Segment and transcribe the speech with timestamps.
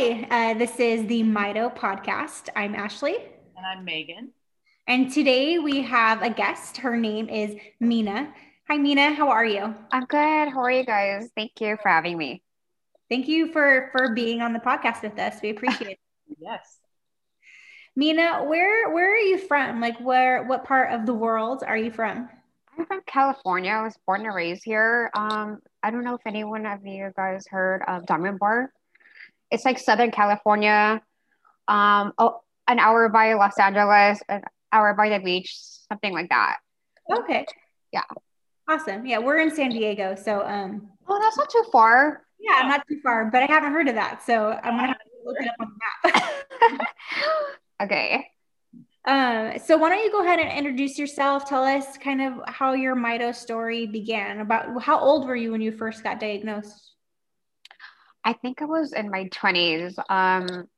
[0.00, 2.48] Hi, uh, this is the Mito podcast.
[2.56, 3.16] I'm Ashley.
[3.54, 4.32] And I'm Megan.
[4.86, 6.78] And today we have a guest.
[6.78, 8.32] Her name is Mina.
[8.66, 9.12] Hi, Mina.
[9.12, 9.74] How are you?
[9.92, 10.48] I'm good.
[10.48, 11.28] How are you guys?
[11.36, 12.42] Thank you for having me.
[13.10, 15.36] Thank you for for being on the podcast with us.
[15.42, 15.98] We appreciate it.
[16.40, 16.78] yes.
[17.94, 19.82] Mina, where where are you from?
[19.82, 22.26] Like where what part of the world are you from?
[22.78, 23.72] I'm from California.
[23.72, 25.10] I was born and raised here.
[25.12, 28.72] Um, I don't know if anyone of you guys heard of Diamond Bar.
[29.50, 31.02] It's like Southern California.
[31.68, 34.42] Um, oh, an hour by Los Angeles, an
[34.72, 35.54] hour by the beach,
[35.88, 36.58] something like that.
[37.12, 37.44] Okay.
[37.92, 38.02] Yeah.
[38.68, 39.04] Awesome.
[39.04, 40.88] Yeah, we're in San Diego, so um.
[41.08, 42.24] Oh, that's not too far.
[42.38, 45.04] Yeah, not too far, but I haven't heard of that, so I'm gonna have to
[45.24, 45.72] look it up on
[46.04, 46.88] the map.
[47.82, 48.26] okay.
[49.06, 51.48] Um, so why don't you go ahead and introduce yourself?
[51.48, 54.40] Tell us kind of how your Mito story began.
[54.40, 56.89] About how old were you when you first got diagnosed?
[58.24, 59.98] I think I was in my 20s.
[60.08, 60.68] Um,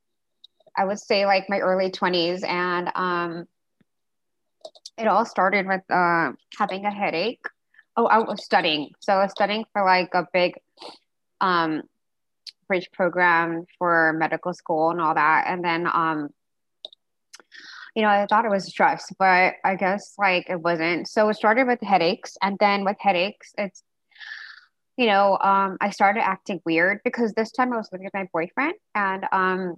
[0.76, 3.46] I would say like my early 20s, and um,
[4.96, 7.44] it all started with uh, having a headache.
[7.96, 8.90] Oh, I was studying.
[9.00, 10.54] So I was studying for like a big
[11.40, 11.82] um,
[12.68, 15.44] bridge program for medical school and all that.
[15.46, 16.30] And then, um,
[17.94, 21.08] you know, I thought it was stress, but I guess like it wasn't.
[21.08, 22.36] So it started with headaches.
[22.40, 23.82] And then with headaches, it's,
[24.96, 28.28] you know, um, I started acting weird because this time I was living with my
[28.32, 29.76] boyfriend and, um,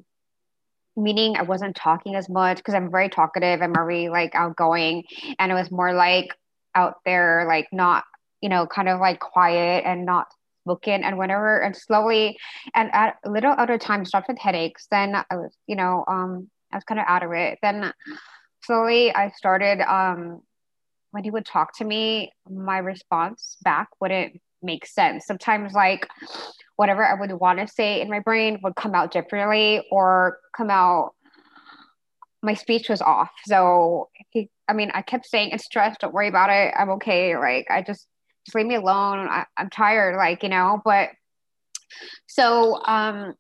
[0.96, 3.62] meaning I wasn't talking as much because I'm very talkative.
[3.62, 5.04] I'm very like outgoing.
[5.38, 6.28] And it was more like
[6.74, 8.04] out there, like not,
[8.40, 10.28] you know, kind of like quiet and not
[10.64, 11.02] spoken.
[11.04, 12.38] And whenever and slowly
[12.74, 16.48] and at a little other time started with headaches, then I was, you know, um,
[16.72, 17.58] I was kind of out of it.
[17.60, 17.92] Then
[18.64, 20.40] slowly I started um
[21.10, 25.26] when he would talk to me, my response back wouldn't make sense.
[25.26, 26.08] Sometimes like
[26.76, 30.70] whatever I would want to say in my brain would come out differently or come
[30.70, 31.12] out
[32.42, 33.30] my speech was off.
[33.46, 36.74] So he I mean I kept saying it's stress, don't worry about it.
[36.76, 37.36] I'm okay.
[37.36, 38.06] Like I just
[38.44, 39.26] just leave me alone.
[39.30, 41.10] I, I'm tired, like, you know, but
[42.26, 43.34] so um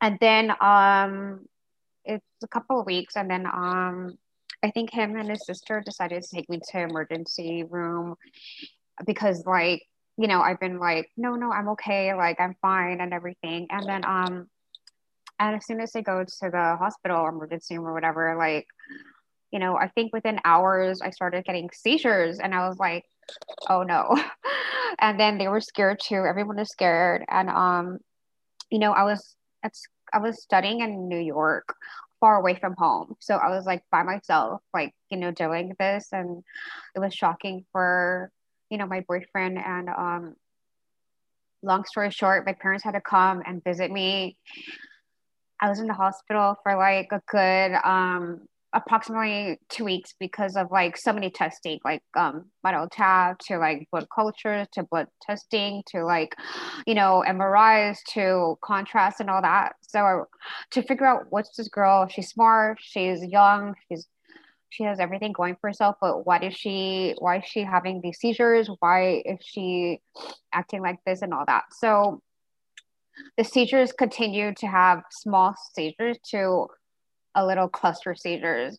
[0.00, 1.46] and then um
[2.04, 4.18] it's a couple of weeks and then um
[4.62, 8.16] I think him and his sister decided to take me to emergency room
[9.06, 9.82] because like
[10.16, 13.88] you know I've been like no no I'm okay like I'm fine and everything and
[13.88, 14.48] then um
[15.38, 18.66] and as soon as they go to the hospital or emergency room or whatever like
[19.50, 23.04] you know I think within hours I started getting seizures and I was like
[23.68, 24.16] oh no
[24.98, 27.98] and then they were scared too everyone was scared and um
[28.70, 29.72] you know I was at
[30.14, 31.74] I was studying in New York,
[32.20, 33.16] far away from home.
[33.20, 36.08] So I was like by myself, like, you know, doing this.
[36.12, 36.42] And
[36.94, 38.30] it was shocking for,
[38.70, 39.58] you know, my boyfriend.
[39.58, 40.36] And um,
[41.62, 44.36] long story short, my parents had to come and visit me.
[45.60, 48.42] I was in the hospital for like a good um,
[48.74, 53.88] approximately two weeks because of like so many testing, like um spinal tap to like
[53.90, 56.34] blood cultures to blood testing to like,
[56.86, 59.74] you know, MRIs to contrast and all that.
[59.82, 60.26] So
[60.72, 64.06] to figure out what's this girl, she's smart, she's young, she's
[64.74, 68.18] she has everything going for herself, but why is she why is she having these
[68.18, 68.68] seizures?
[68.80, 70.00] Why is she
[70.52, 71.64] acting like this and all that?
[71.72, 72.20] So
[73.38, 76.66] the seizures continue to have small seizures to
[77.36, 78.76] a little cluster seizures.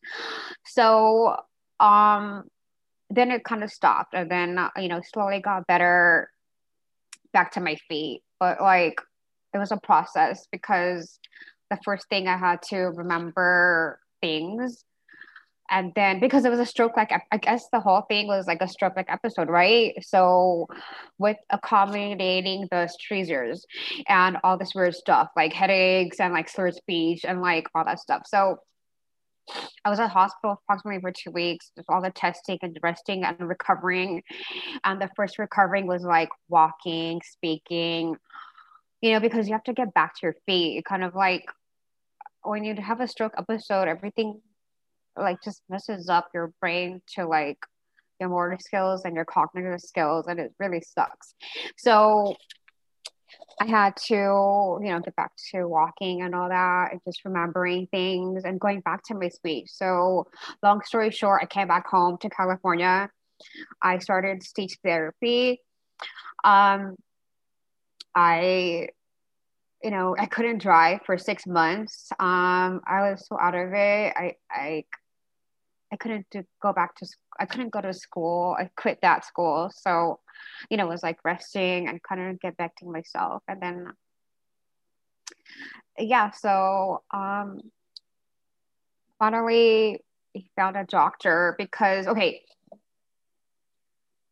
[0.66, 1.38] So
[1.80, 2.44] um,
[3.10, 6.30] then it kind of stopped, and then you know slowly got better,
[7.32, 8.22] back to my feet.
[8.38, 9.00] But like
[9.54, 11.20] it was a process because
[11.70, 14.84] the first thing I had to remember things
[15.70, 18.62] and then because it was a stroke like i guess the whole thing was like
[18.62, 20.68] a stroke like episode right so
[21.18, 23.66] with accommodating the seizures
[24.08, 28.00] and all this weird stuff like headaches and like slurred speech and like all that
[28.00, 28.58] stuff so
[29.84, 33.48] I was at hospital approximately for two weeks, just all the testing and resting and
[33.48, 34.24] recovering.
[34.84, 38.16] And the first recovering was like walking, speaking,
[39.02, 40.84] you know, because you have to get back to your feet.
[40.86, 41.46] Kind of like
[42.44, 44.42] when you have a stroke episode, everything
[45.18, 47.60] like just messes up your brain to like
[48.20, 51.34] your motor skills and your cognitive skills and it really sucks.
[51.78, 52.36] So
[53.60, 57.88] i had to you know get back to walking and all that and just remembering
[57.88, 59.70] things and going back to my speech.
[59.70, 60.28] So
[60.64, 63.10] long story short i came back home to california.
[63.82, 65.62] I started speech therapy.
[66.44, 66.96] Um
[68.14, 68.90] i
[69.84, 72.10] you know i couldn't drive for six months.
[72.20, 74.14] Um i was so out of it.
[74.16, 74.84] I i
[75.92, 77.08] I couldn't do, go back to
[77.40, 78.56] I couldn't go to school.
[78.58, 79.72] I quit that school.
[79.76, 80.20] So,
[80.70, 83.44] you know, it was like resting and kind of get back to myself.
[83.48, 83.88] And then
[85.98, 87.62] yeah, so um,
[89.20, 90.00] finally
[90.34, 92.42] he found a doctor because okay,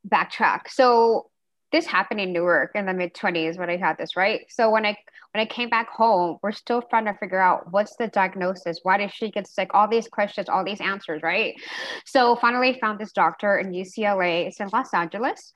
[0.08, 0.68] backtrack.
[0.70, 1.30] So
[1.74, 4.42] this happened in New York in the mid 20s when I had this, right?
[4.48, 4.96] So when I
[5.34, 9.00] when I came back home, we're still trying to figure out what's the diagnosis, why
[9.00, 11.56] did she get sick, all these questions, all these answers, right?
[12.06, 14.48] So finally found this doctor in UCLA.
[14.48, 15.52] It's in Los Angeles.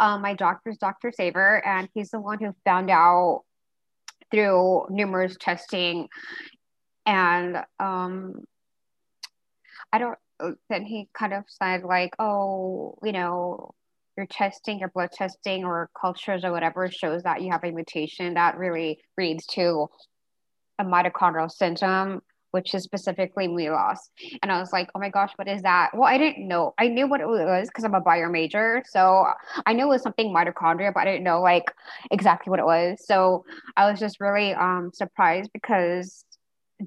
[0.00, 1.12] Um, my doctor's Dr.
[1.12, 3.44] Saver, and he's the one who found out
[4.32, 6.08] through numerous testing
[7.06, 8.44] and um,
[9.92, 10.18] I don't
[10.68, 13.74] then he kind of said like, oh, you know,
[14.16, 18.34] your testing, your blood testing or cultures or whatever shows that you have a mutation
[18.34, 19.88] that really leads to
[20.78, 22.20] a mitochondrial syndrome,
[22.50, 24.10] which is specifically MELAS.
[24.42, 25.90] And I was like, oh my gosh, what is that?
[25.94, 26.74] Well, I didn't know.
[26.78, 28.82] I knew what it was because I'm a bio major.
[28.88, 29.26] So
[29.64, 31.72] I knew it was something mitochondria, but I didn't know like
[32.10, 32.98] exactly what it was.
[33.06, 33.44] So
[33.76, 36.24] I was just really um surprised because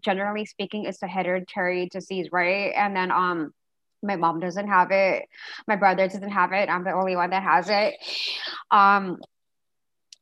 [0.01, 2.72] generally speaking, it's a hereditary disease, right?
[2.75, 3.51] And then um
[4.06, 5.25] my mom doesn't have it.
[5.68, 6.69] My brother doesn't have it.
[6.69, 7.96] I'm the only one that has it.
[8.72, 9.18] Um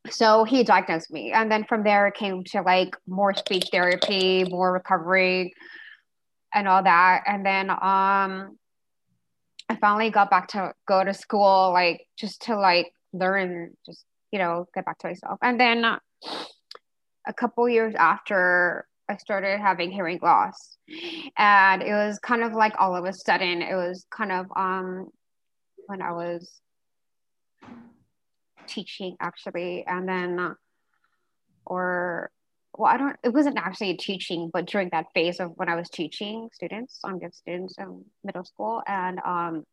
[0.09, 1.31] so he diagnosed me.
[1.31, 5.53] And then from there it came to like more speech therapy more recovery
[6.53, 7.23] and all that.
[7.27, 8.57] And then um
[9.69, 14.39] i finally got back to go to school like just to like learn just you
[14.39, 15.39] know get back to myself.
[15.41, 15.85] And then
[17.25, 20.77] a couple years after I started having hearing loss.
[21.37, 25.09] And it was kind of like all of a sudden, it was kind of um,
[25.87, 26.61] when I was
[28.67, 29.85] teaching actually.
[29.85, 30.55] And then,
[31.65, 32.31] or,
[32.77, 35.89] well, I don't, it wasn't actually teaching, but during that phase of when I was
[35.89, 38.81] teaching students, I'm um, students in middle school.
[38.87, 39.63] And um,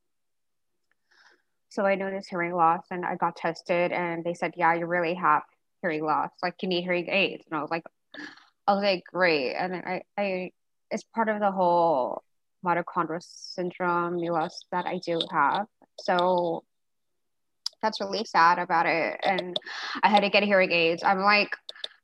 [1.70, 5.14] so I noticed hearing loss and I got tested and they said, yeah, you really
[5.14, 5.42] have
[5.82, 6.30] hearing loss.
[6.42, 7.44] Like you need hearing aids.
[7.48, 7.84] And I was like,
[8.76, 9.55] Like, great.
[9.55, 10.50] And I, I,
[10.90, 12.22] it's part of the whole
[12.64, 15.67] mitochondrial syndrome, MELAS that I do have.
[16.00, 16.64] So
[17.82, 19.19] that's really sad about it.
[19.22, 19.56] And
[20.02, 21.02] I had to get hearing aids.
[21.02, 21.56] I'm like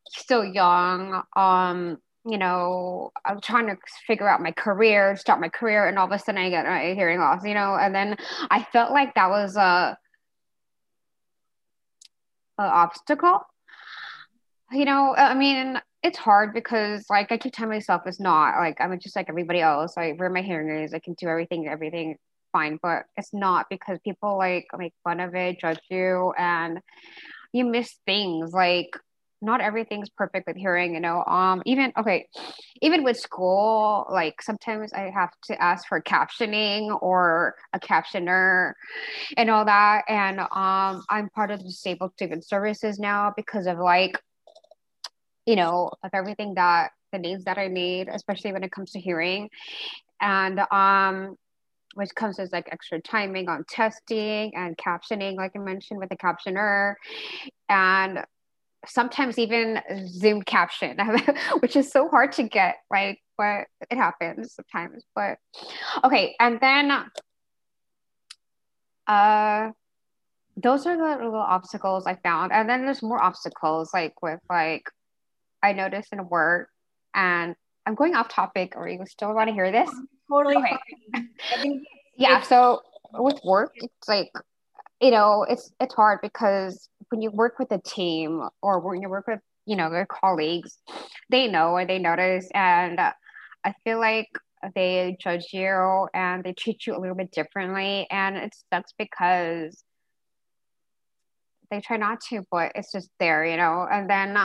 [0.09, 1.23] still young.
[1.37, 3.77] Um, you know, I'm trying to
[4.07, 6.95] figure out my career, start my career, and all of a sudden I get my
[6.95, 8.17] hearing loss, you know, and then
[8.51, 9.97] I felt like that was a,
[12.59, 13.43] a obstacle.
[14.73, 18.81] You know, I mean, it's hard because like I keep telling myself it's not like
[18.81, 19.95] I'm just like everybody else.
[19.99, 22.17] I wear my hair ears, I can do everything, everything
[22.53, 26.79] fine, but it's not because people like make fun of it, judge you, and
[27.53, 28.91] you miss things like
[29.43, 32.27] not everything's perfect with hearing you know um even okay
[32.81, 38.73] even with school like sometimes i have to ask for captioning or a captioner
[39.37, 43.79] and all that and um i'm part of the disabled student services now because of
[43.79, 44.19] like
[45.47, 49.01] you know, of everything that the needs that I need, especially when it comes to
[49.01, 49.49] hearing.
[50.21, 51.37] And um,
[51.95, 56.17] which comes as like extra timing on testing and captioning, like I mentioned with the
[56.17, 56.95] captioner,
[57.69, 58.25] and
[58.87, 60.99] sometimes even Zoom caption,
[61.61, 63.19] which is so hard to get, right?
[63.39, 65.05] But it happens sometimes.
[65.15, 65.39] But
[66.05, 67.05] okay, and then
[69.07, 69.71] uh
[70.57, 72.53] those are the little obstacles I found.
[72.53, 74.85] And then there's more obstacles like with like
[75.63, 76.69] I noticed in work,
[77.15, 77.55] and
[77.87, 79.91] I'm going off topic, or you still want to hear this?
[80.31, 80.57] Totally.
[80.57, 81.81] Okay.
[82.17, 82.43] yeah.
[82.43, 82.83] So
[83.13, 84.31] with work, it's like,
[85.01, 89.09] you know, it's it's hard because when you work with a team or when you
[89.09, 90.79] work with, you know, your colleagues,
[91.31, 94.29] they know or they notice, and I feel like
[94.75, 99.83] they judge you and they treat you a little bit differently, and it sucks because
[101.71, 104.37] they try not to, but it's just there, you know, and then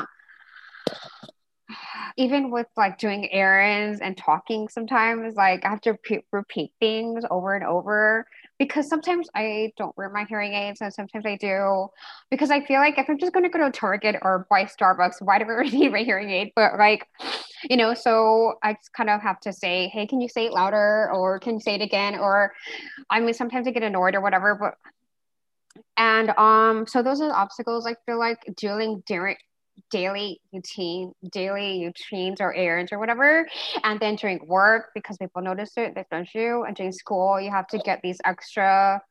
[2.18, 7.24] even with like doing errands and talking sometimes like i have to repeat, repeat things
[7.30, 8.26] over and over
[8.60, 11.88] because sometimes i don't wear my hearing aids and sometimes i do
[12.30, 15.22] because i feel like if i'm just going to go to target or buy starbucks
[15.22, 16.52] why do i need my hearing aid?
[16.56, 17.08] But like
[17.70, 20.54] you know so i just kind of have to say hey can you say it
[20.54, 22.16] louder or can you say it again?
[22.16, 22.54] Or
[23.10, 24.74] i mean sometimes i get annoyed or whatever but
[25.98, 29.36] and um so those are the obstacles i feel like dealing during
[29.90, 33.48] daily routine, daily routines or errands or whatever.
[33.84, 36.64] And then during work, because people notice it, they don't you.
[36.64, 39.02] And during school, you have to get these extra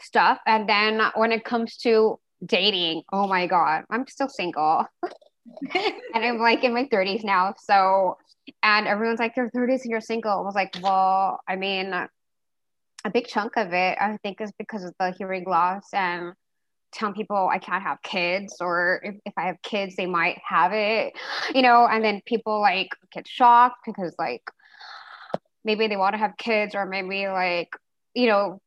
[0.00, 0.38] stuff.
[0.46, 4.84] And then when it comes to dating, oh my God, I'm still single.
[5.74, 7.54] and I'm like in my 30s now.
[7.58, 8.18] So,
[8.62, 10.32] and everyone's like, you're 30s and you're single.
[10.32, 14.84] I was like, well, I mean, a big chunk of it, I think, is because
[14.84, 16.32] of the hearing loss and
[16.92, 20.72] telling people I can't have kids, or if, if I have kids, they might have
[20.72, 21.14] it,
[21.54, 24.42] you know, and then people like get shocked because like
[25.64, 27.70] maybe they want to have kids, or maybe like,
[28.14, 28.60] you know,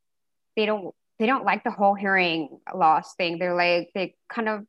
[0.56, 3.40] they don't they don't like the whole hearing loss thing.
[3.40, 4.66] They're like they kind of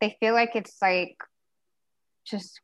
[0.00, 1.16] they feel like it's like
[2.24, 2.60] just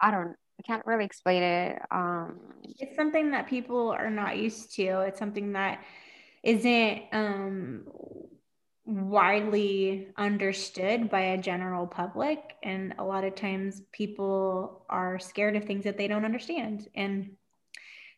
[0.00, 1.82] I don't I can't really explain it.
[1.90, 2.38] Um,
[2.78, 5.00] it's something that people are not used to.
[5.00, 5.82] It's something that
[6.42, 7.82] isn't um,
[8.86, 12.54] widely understood by a general public.
[12.62, 16.88] And a lot of times people are scared of things that they don't understand.
[16.94, 17.32] And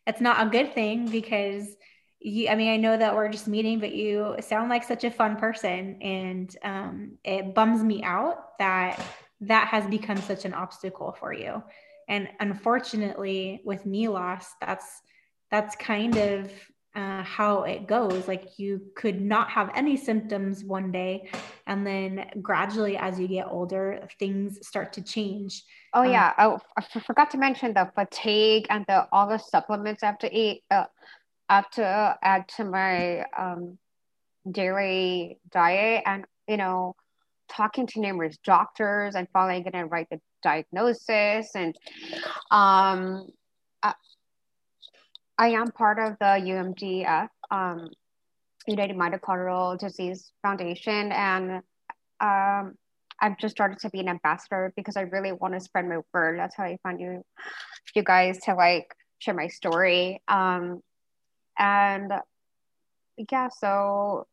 [0.05, 1.75] that's not a good thing because
[2.19, 5.11] you, I mean, I know that we're just meeting, but you sound like such a
[5.11, 6.01] fun person.
[6.01, 9.01] And um, it bums me out that
[9.41, 11.63] that has become such an obstacle for you.
[12.07, 15.01] And unfortunately, with MELAS, that's
[15.49, 16.51] that's kind of
[16.99, 18.27] uh, how it goes.
[18.27, 21.29] Like you could not have any symptoms one day,
[21.65, 25.63] and then gradually, as you get older, things start to change.
[25.93, 30.03] Oh um, yeah, oh, I forgot to mention the fatigue and the all the supplements
[30.03, 30.63] I have to eat.
[30.69, 30.85] Uh,
[31.47, 33.77] I have to add to my um,
[34.51, 36.95] daily diet, and you know,
[37.47, 41.75] talking to numerous doctors and finally going to write the diagnosis and
[42.51, 43.27] um,
[45.39, 47.89] I am part of the UMDF, um,
[48.67, 51.61] United Mitochondrial Disease Foundation, and
[52.19, 52.75] um,
[53.21, 56.37] I've just started to be an ambassador because I really want to spread my word.
[56.37, 57.23] That's how I found you,
[57.95, 60.21] you guys to like share my story.
[60.27, 60.81] Um,
[61.57, 62.11] and
[63.31, 64.27] yeah, so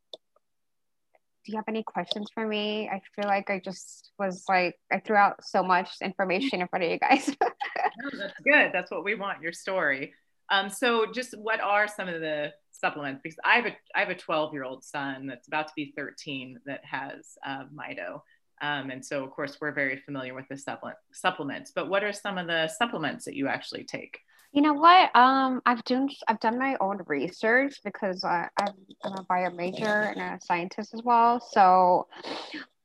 [1.45, 2.89] do you have any questions for me?
[2.89, 6.85] I feel like I just was like, I threw out so much information in front
[6.85, 7.29] of you guys.
[7.41, 8.71] no, that's good.
[8.73, 10.13] That's what we want, your story.
[10.51, 13.21] Um, so just what are some of the supplements?
[13.23, 15.93] Because I have a, I have a 12 year old son that's about to be
[15.97, 18.21] 13 that has uh, Mito.
[18.63, 22.13] Um, and so of course we're very familiar with the supplement supplements, but what are
[22.13, 24.19] some of the supplements that you actually take?
[24.53, 25.15] You know what?
[25.15, 28.73] Um, I've done I've done my own research because I, I'm,
[29.05, 31.41] I'm a bio major and a scientist as well.
[31.41, 32.07] So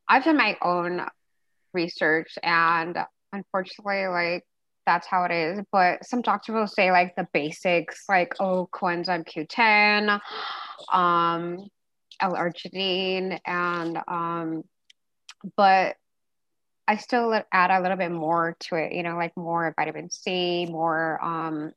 [0.09, 1.05] I've done my own
[1.73, 2.97] research, and
[3.31, 4.43] unfortunately, like
[4.85, 5.59] that's how it is.
[5.71, 10.19] But some doctors will say like the basics, like oh, coenzyme Q10,
[10.91, 11.67] um,
[12.19, 14.63] L-arginine, and um,
[15.55, 15.95] but
[16.88, 20.65] I still add a little bit more to it, you know, like more vitamin C,
[20.65, 21.71] more um,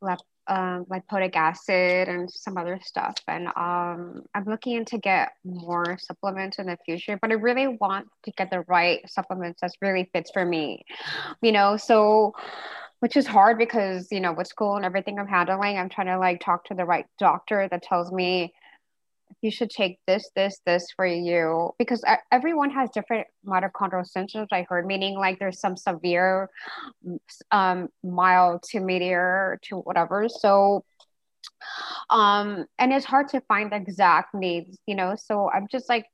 [0.00, 3.16] lep, um, lipoic acid, and some other stuff.
[3.28, 8.08] And um, I'm looking to get more supplements in the future, but I really want
[8.24, 10.84] to get the right supplements that really fits for me,
[11.42, 11.76] you know.
[11.76, 12.34] So,
[13.00, 16.18] which is hard because you know with school and everything I'm handling, I'm trying to
[16.18, 18.54] like talk to the right doctor that tells me
[19.42, 22.02] you should take this, this, this for you because
[22.32, 24.48] everyone has different mitochondrial symptoms.
[24.52, 26.48] I heard, meaning like there's some severe,
[27.50, 30.28] um, mild to medium to whatever.
[30.28, 30.84] So,
[32.10, 35.16] um, and it's hard to find the exact needs, you know.
[35.16, 36.06] So I'm just like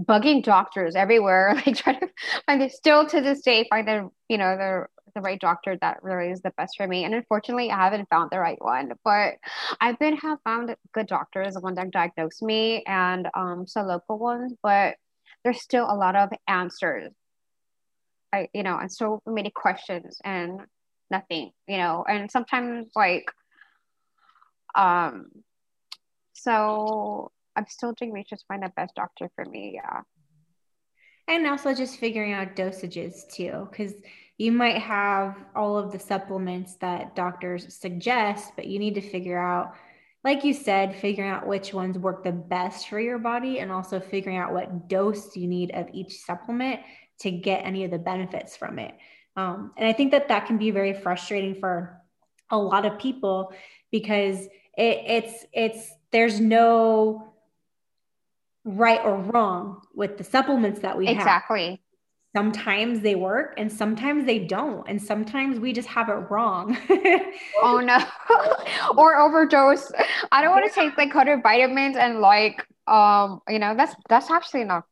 [0.00, 2.08] bugging doctors everywhere, like trying to
[2.46, 2.70] find.
[2.70, 6.40] Still to this day, find the you know the the right doctor that really is
[6.42, 7.04] the best for me.
[7.04, 9.34] And unfortunately, I haven't found the right one, but
[9.80, 14.18] I've been have found good doctors, the one that diagnosed me, and um, some local
[14.18, 14.54] ones.
[14.62, 14.96] But
[15.44, 17.12] there's still a lot of answers.
[18.32, 20.60] I, you know, and so many questions and
[21.10, 23.26] nothing, you know, and sometimes like,
[24.74, 25.26] um,
[26.32, 29.72] so I'm still doing research to find the best doctor for me.
[29.74, 30.00] Yeah.
[31.28, 33.92] And also just figuring out dosages too, because
[34.42, 39.38] you might have all of the supplements that doctors suggest, but you need to figure
[39.38, 39.76] out,
[40.24, 44.00] like you said, figuring out which ones work the best for your body and also
[44.00, 46.80] figuring out what dose you need of each supplement
[47.20, 48.92] to get any of the benefits from it.
[49.36, 52.02] Um, and I think that that can be very frustrating for
[52.50, 53.52] a lot of people
[53.92, 54.46] because
[54.76, 57.32] it, it's it's there's no
[58.64, 61.14] right or wrong with the supplements that we exactly.
[61.14, 61.74] have.
[61.74, 61.81] Exactly
[62.34, 66.76] sometimes they work and sometimes they don't and sometimes we just have it wrong.
[67.62, 67.98] Oh no.
[68.96, 69.90] Or overdose.
[70.30, 74.30] I don't want to take like 100 vitamins and like um you know that's that's
[74.30, 74.84] actually not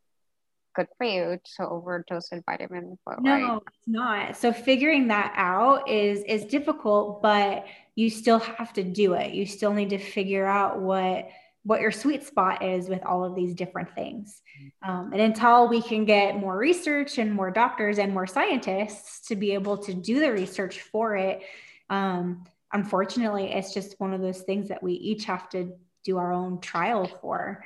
[0.76, 4.36] good for you to overdose in vitamins but no it's not.
[4.36, 9.32] So figuring that out is is difficult but you still have to do it.
[9.32, 11.28] You still need to figure out what
[11.62, 14.40] what your sweet spot is with all of these different things.
[14.82, 19.36] Um, and until we can get more research and more doctors and more scientists to
[19.36, 21.42] be able to do the research for it,
[21.90, 25.72] um, unfortunately, it's just one of those things that we each have to
[26.04, 27.62] do our own trial for.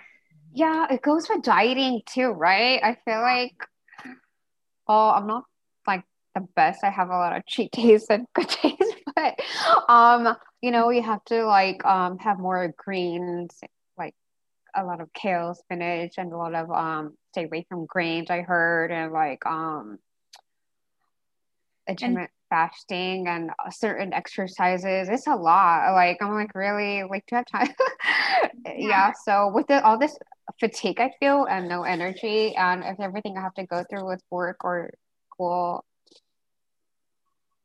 [0.53, 2.81] Yeah, it goes with dieting too, right?
[2.83, 3.55] I feel like,
[4.89, 5.45] oh, I'm not
[5.87, 6.83] like the best.
[6.83, 9.39] I have a lot of cheat days and good days, but
[9.89, 13.61] um, you know, you have to like um have more greens,
[14.76, 18.31] a lot of kale, spinach, and a lot of um stay away from grains.
[18.31, 19.99] I heard and like um
[21.88, 25.09] intermittent fasting and certain exercises.
[25.09, 25.93] It's a lot.
[25.93, 27.75] Like I'm like really like do you have time?
[28.66, 28.73] yeah.
[28.76, 29.12] yeah.
[29.25, 30.16] So with the, all this
[30.61, 34.23] fatigue I feel and no energy and if everything I have to go through with
[34.31, 34.90] work or
[35.33, 35.85] school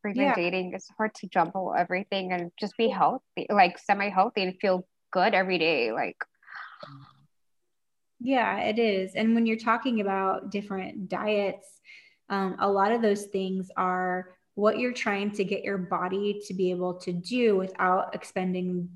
[0.03, 0.35] or even yeah.
[0.35, 4.87] dating, it's hard to jumble everything and just be healthy, like semi healthy and feel
[5.11, 5.91] good every day.
[5.91, 6.17] Like
[8.19, 9.15] yeah, it is.
[9.15, 11.79] And when you're talking about different diets,
[12.29, 16.53] um, a lot of those things are what you're trying to get your body to
[16.53, 18.89] be able to do without expending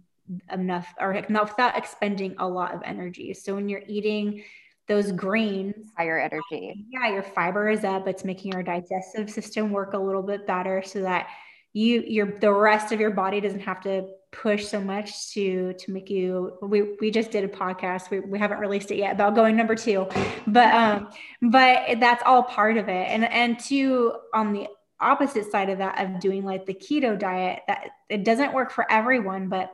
[0.51, 3.33] enough or not without expending a lot of energy.
[3.33, 4.43] So when you're eating
[4.87, 6.85] those grains, higher energy.
[6.89, 8.07] Yeah, your fiber is up.
[8.07, 11.27] It's making your digestive system work a little bit better so that
[11.71, 15.91] you your the rest of your body doesn't have to push so much to to
[15.91, 19.35] make you we we just did a podcast we, we haven't released it yet about
[19.35, 20.07] going number two
[20.47, 21.09] but um
[21.51, 24.67] but that's all part of it and and two on the
[24.99, 28.91] opposite side of that of doing like the keto diet that it doesn't work for
[28.91, 29.71] everyone but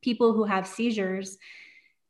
[0.00, 1.36] people who have seizures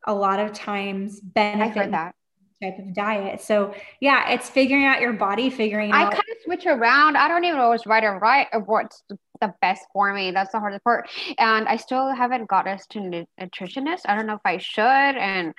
[0.06, 2.14] a lot of times benefit that
[2.62, 3.40] type of diet.
[3.40, 6.06] So yeah, it's figuring out your body, figuring I out.
[6.08, 7.16] I kind of switch around.
[7.16, 9.02] I don't even know what's right or right or what's
[9.40, 10.30] the best for me.
[10.30, 11.08] That's the hardest part.
[11.38, 14.02] And I still haven't got us to nutritionist.
[14.06, 14.82] I don't know if I should.
[14.82, 15.54] And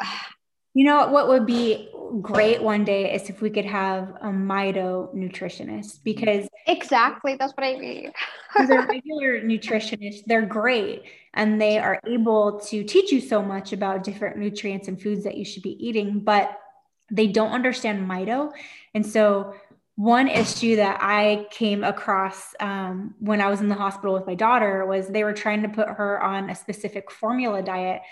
[0.74, 1.88] you know what would be
[2.20, 7.64] great one day is if we could have a Mito nutritionist because exactly that's what
[7.64, 8.12] I mean.
[8.52, 13.72] because a regular nutritionists, they're great and they are able to teach you so much
[13.72, 16.58] about different nutrients and foods that you should be eating, but
[17.10, 18.52] they don't understand Mito.
[18.94, 19.54] And so
[19.96, 24.34] one issue that I came across um, when I was in the hospital with my
[24.34, 28.02] daughter was they were trying to put her on a specific formula diet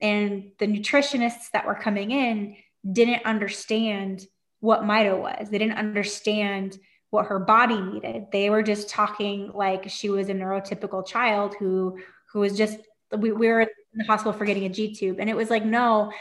[0.00, 2.56] and the nutritionists that were coming in
[2.90, 4.26] didn't understand
[4.60, 5.50] what Mito was.
[5.50, 6.78] They didn't understand
[7.10, 8.26] what her body needed.
[8.32, 11.98] They were just talking like she was a neurotypical child who
[12.32, 12.78] who was just
[13.16, 15.16] we, we were in the hospital for getting a G tube.
[15.18, 16.12] And it was like, no,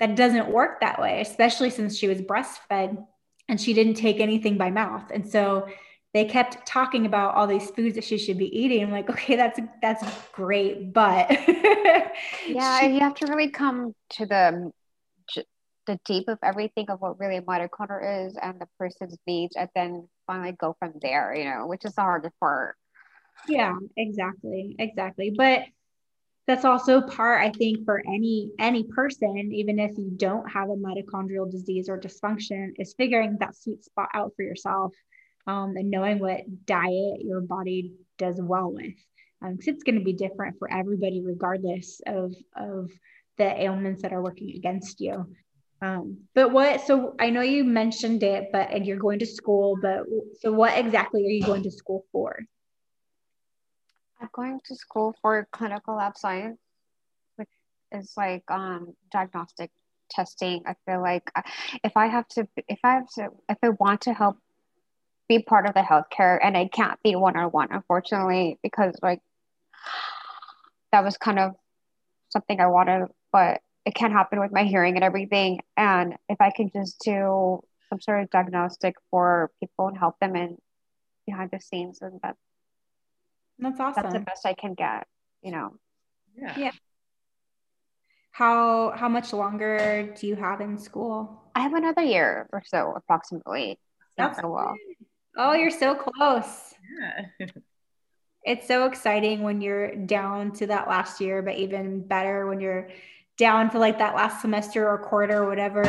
[0.00, 3.04] that doesn't work that way, especially since she was breastfed
[3.48, 5.10] and she didn't take anything by mouth.
[5.12, 5.68] And so
[6.12, 8.82] they kept talking about all these foods that she should be eating.
[8.82, 11.30] I'm like, okay, that's that's great, but
[12.48, 14.72] yeah, she- you have to really come to the
[15.86, 19.68] the deep of everything of what really a mitochondria is and the person's needs, and
[19.74, 21.34] then finally go from there.
[21.34, 22.76] You know, which is the hardest part.
[23.48, 25.34] Yeah, exactly, exactly.
[25.36, 25.64] But
[26.46, 30.76] that's also part i think for any any person even if you don't have a
[30.76, 34.92] mitochondrial disease or dysfunction is figuring that sweet spot out for yourself
[35.46, 38.94] um, and knowing what diet your body does well with.
[39.40, 42.90] Because um, it's going to be different for everybody, regardless of, of
[43.36, 45.26] the ailments that are working against you.
[45.82, 49.76] Um, but what, so I know you mentioned it, but and you're going to school,
[49.82, 50.04] but
[50.40, 52.38] so what exactly are you going to school for?
[54.32, 56.58] Going to school for clinical lab science,
[57.36, 57.48] which
[57.92, 59.70] is like um, diagnostic
[60.10, 60.62] testing.
[60.66, 61.42] I feel like uh,
[61.82, 64.38] if I have to, if I have to, if I want to help
[65.28, 69.20] be part of the healthcare and I can't be one on one, unfortunately, because like
[70.92, 71.54] that was kind of
[72.30, 75.60] something I wanted, but it can't happen with my hearing and everything.
[75.76, 80.36] And if I can just do some sort of diagnostic for people and help them
[80.36, 80.58] in
[81.26, 82.36] behind the scenes, and that
[83.58, 84.02] that's awesome.
[84.02, 85.06] That's the best I can get,
[85.42, 85.76] you know.
[86.36, 86.58] Yeah.
[86.58, 86.70] Yeah.
[88.30, 91.42] How how much longer do you have in school?
[91.54, 93.78] I have another year or so, approximately.
[94.16, 94.74] That's so well.
[95.36, 96.74] Oh, you're so close.
[97.38, 97.46] Yeah.
[98.44, 102.88] it's so exciting when you're down to that last year, but even better when you're
[103.36, 105.84] down to like that last semester or quarter or whatever.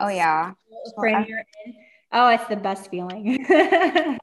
[0.00, 0.52] Oh yeah.
[0.98, 1.74] Frame you're in.
[2.12, 3.44] Oh, it's the best feeling.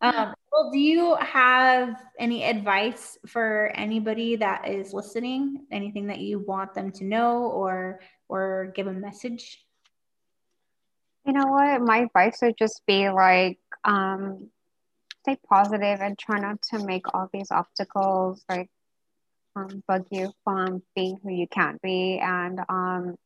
[0.00, 5.66] um, well, do you have any advice for anybody that is listening?
[5.70, 9.62] Anything that you want them to know or or give a message?
[11.26, 11.82] You know what?
[11.82, 14.48] My advice would just be like, um,
[15.24, 18.70] stay positive and try not to make all these obstacles like
[19.56, 22.18] um, bug you from being who you can't be.
[22.18, 23.16] And, um,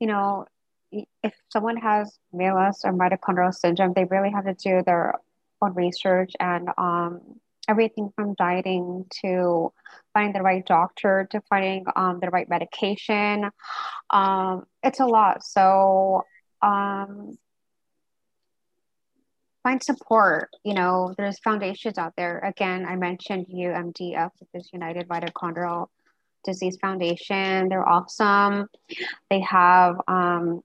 [0.00, 0.46] you know,
[0.90, 5.14] if someone has MELAS or mitochondrial syndrome, they really have to do their
[5.60, 7.20] own research and um,
[7.68, 9.72] everything from dieting to
[10.14, 13.50] finding the right doctor to finding um, the right medication.
[14.10, 15.44] Um, it's a lot.
[15.44, 16.24] So
[16.62, 17.36] um,
[19.62, 20.50] find support.
[20.64, 22.38] You know, there's foundations out there.
[22.38, 25.88] Again, I mentioned UMDF, which is United Mitochondrial
[26.44, 27.68] Disease Foundation.
[27.68, 28.68] They're awesome.
[29.30, 30.62] They have um,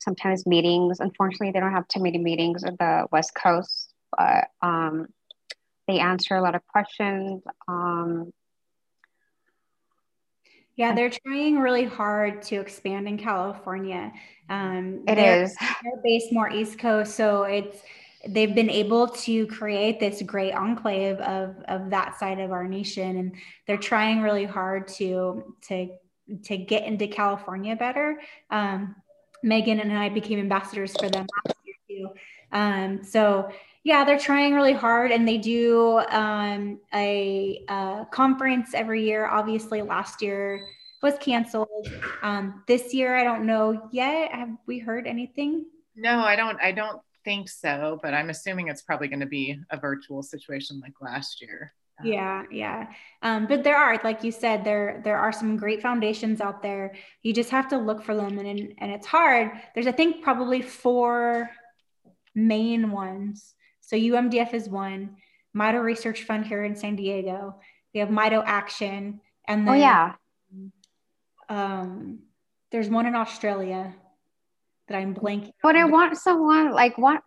[0.00, 1.00] sometimes meetings.
[1.00, 5.06] Unfortunately, they don't have too many meetings at the West Coast, but um,
[5.86, 7.42] they answer a lot of questions.
[7.68, 8.32] Um,
[10.76, 14.12] yeah, they're trying really hard to expand in California.
[14.48, 15.54] Um, it they're, is.
[15.82, 17.82] They're based more East Coast, so it's
[18.28, 23.18] they've been able to create this great enclave of of that side of our nation,
[23.18, 23.34] and
[23.66, 25.90] they're trying really hard to to
[26.44, 28.20] to get into California better.
[28.50, 28.96] Um,
[29.42, 32.10] Megan and I became ambassadors for them last year too.
[32.52, 33.50] Um, so
[33.82, 39.26] yeah, they're trying really hard, and they do um, a, a, conference every year.
[39.26, 40.66] Obviously, last year
[41.02, 41.88] was canceled.
[42.22, 44.32] Um, this year, I don't know yet.
[44.32, 45.64] Have we heard anything?
[45.96, 46.60] No, I don't.
[46.60, 50.80] I don't think so, but I'm assuming it's probably going to be a virtual situation
[50.80, 51.72] like last year.
[52.02, 52.86] Yeah, yeah.
[53.22, 56.94] Um, but there are, like you said, there there are some great foundations out there.
[57.22, 59.52] You just have to look for them, and and, it's hard.
[59.74, 61.50] There's, I think, probably four
[62.34, 63.54] main ones
[63.90, 65.16] so UMDF is one,
[65.56, 67.56] Mito Research Fund here in San Diego.
[67.92, 70.12] We have Mito Action, and oh, then oh yeah,
[71.48, 72.20] um,
[72.70, 73.92] there's one in Australia
[74.86, 75.50] that I'm blanking.
[75.60, 77.20] But I want someone like what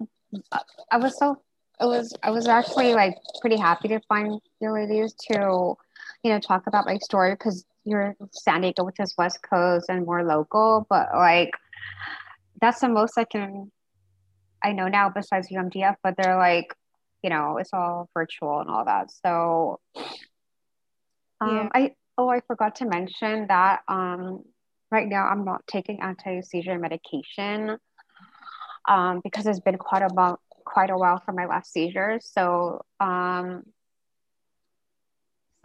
[0.90, 1.42] I was so
[1.84, 5.76] it was I was actually like pretty happy to find your ladies to
[6.24, 10.06] you know talk about my story because you're San Diego, which is West Coast and
[10.06, 11.52] more local, but like
[12.62, 13.70] that's the most I can
[14.64, 16.74] I know now besides UMDF, but they're like,
[17.22, 19.12] you know, it's all virtual and all that.
[19.12, 19.82] So
[21.42, 21.70] um, yeah.
[21.74, 24.44] I oh I forgot to mention that um,
[24.90, 27.78] right now I'm not taking anti-seizure medication
[28.88, 30.14] um, because it's been quite a
[30.66, 32.20] quite a while for my last seizure.
[32.22, 33.64] So um,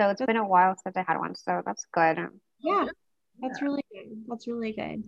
[0.00, 1.34] so it's been a while since I had one.
[1.34, 2.18] So that's good.
[2.60, 2.86] Yeah,
[3.40, 4.24] that's really good.
[4.28, 5.04] That's really good.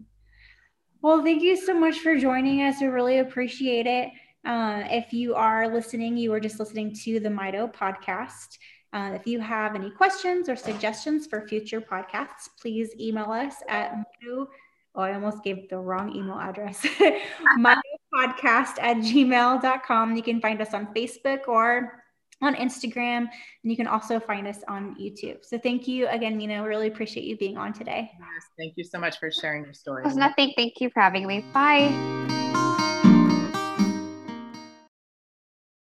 [1.02, 2.80] Well, thank you so much for joining us.
[2.80, 4.10] We really appreciate it.
[4.44, 8.58] Uh, if you are listening, you are just listening to the Mito podcast.
[8.92, 13.94] Uh, if you have any questions or suggestions for future podcasts, please email us at.
[14.26, 16.84] Oh, I almost gave the wrong email address.
[18.14, 20.16] podcast at gmail.com.
[20.16, 22.00] You can find us on Facebook or
[22.42, 25.44] on Instagram, and you can also find us on YouTube.
[25.44, 26.66] So thank you again, Mina.
[26.66, 28.10] Really appreciate you being on today.
[28.18, 30.04] Yes, thank you so much for sharing your story.
[30.04, 30.52] There's nothing.
[30.56, 31.44] Thank you for having me.
[31.52, 32.49] Bye.